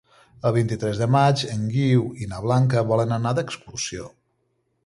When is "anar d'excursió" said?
3.19-4.13